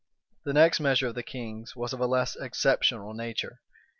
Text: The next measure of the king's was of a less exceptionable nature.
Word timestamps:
The 0.45 0.53
next 0.53 0.79
measure 0.79 1.09
of 1.09 1.13
the 1.13 1.21
king's 1.21 1.75
was 1.75 1.93
of 1.93 1.99
a 1.99 2.07
less 2.07 2.35
exceptionable 2.35 3.13
nature. 3.13 3.61